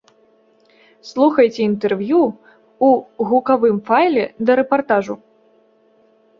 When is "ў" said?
2.87-2.89